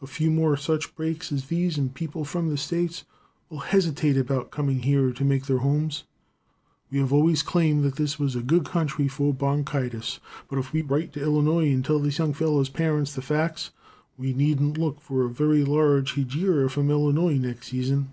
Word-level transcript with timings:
A 0.00 0.08
few 0.08 0.28
more 0.32 0.56
such 0.56 0.92
breaks 0.96 1.30
as 1.30 1.44
these, 1.46 1.78
and 1.78 1.94
people 1.94 2.24
from 2.24 2.48
the 2.48 2.56
States 2.56 3.04
will 3.48 3.60
hesitate 3.60 4.16
about 4.16 4.50
coming 4.50 4.80
here 4.82 5.12
to 5.12 5.24
make 5.24 5.46
their 5.46 5.58
homes. 5.58 6.02
We 6.90 6.98
have 6.98 7.12
always 7.12 7.44
claimed 7.44 7.84
that 7.84 7.94
this 7.94 8.18
was 8.18 8.34
a 8.34 8.42
good 8.42 8.64
country 8.64 9.06
for 9.06 9.32
bronchitis, 9.32 10.18
but 10.50 10.58
if 10.58 10.72
we 10.72 10.82
write 10.82 11.12
to 11.12 11.22
Illinois 11.22 11.70
and 11.72 11.84
tell 11.84 12.00
this 12.00 12.18
young 12.18 12.32
feller's 12.34 12.70
parents 12.70 13.14
the 13.14 13.22
facts, 13.22 13.70
we 14.18 14.32
needn't 14.34 14.78
look 14.78 15.00
for 15.00 15.24
a 15.24 15.30
very 15.30 15.64
large 15.64 16.14
hegira 16.14 16.68
from 16.68 16.90
Illinois 16.90 17.38
next 17.38 17.68
season. 17.68 18.08